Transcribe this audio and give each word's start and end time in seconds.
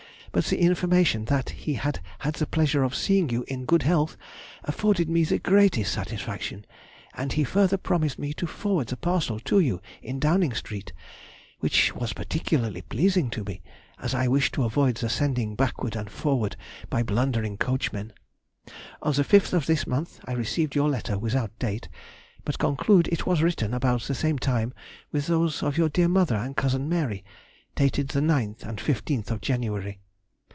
But 0.33 0.45
the 0.45 0.61
information 0.61 1.25
that 1.25 1.49
he 1.49 1.73
had 1.73 1.99
had 2.19 2.35
the 2.35 2.45
pleasure 2.47 2.83
of 2.83 2.95
seeing 2.95 3.29
you 3.29 3.43
in 3.49 3.65
good 3.65 3.83
health 3.83 4.15
afforded 4.63 5.09
me 5.09 5.25
the 5.25 5.39
greatest 5.39 5.91
satisfaction, 5.91 6.63
and 7.13 7.33
he 7.33 7.43
further 7.43 7.75
promised 7.75 8.17
me 8.17 8.31
to 8.35 8.47
forward 8.47 8.87
the 8.87 8.95
parcel 8.95 9.41
to 9.41 9.59
you 9.59 9.81
in 10.01 10.19
Downing 10.21 10.53
Street, 10.53 10.93
which 11.59 11.93
was 11.93 12.13
particularly 12.13 12.81
pleasing 12.81 13.29
to 13.31 13.43
me, 13.43 13.61
as 13.99 14.15
I 14.15 14.29
wished 14.29 14.53
to 14.53 14.63
avoid 14.63 14.95
the 14.95 15.09
sending 15.09 15.53
backward 15.55 15.97
and 15.97 16.09
forward 16.09 16.55
by 16.89 17.03
blundering 17.03 17.57
coachmen. 17.57 18.13
On 19.01 19.11
the 19.11 19.25
5th 19.25 19.51
of 19.51 19.65
this 19.65 19.85
month 19.85 20.21
I 20.23 20.31
received 20.31 20.75
your 20.75 20.87
letter 20.89 21.17
without 21.17 21.59
date, 21.59 21.89
but 22.45 22.57
conclude 22.57 23.09
it 23.09 23.25
was 23.25 23.41
written 23.43 23.73
about 23.73 24.03
the 24.03 24.15
same 24.15 24.39
time 24.39 24.73
with 25.11 25.27
those 25.27 25.61
of 25.61 25.77
your 25.77 25.89
dear 25.89 26.07
mother 26.07 26.37
and 26.37 26.55
cousin 26.55 26.87
Mary, 26.87 27.25
dated 27.75 28.07
the 28.07 28.21
9th 28.21 28.63
and 28.63 28.79
fifteenth 28.79 29.29
of 29.29 29.41
January. 29.41 29.99